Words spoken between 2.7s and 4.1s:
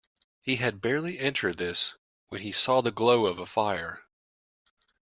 the glow of a fire.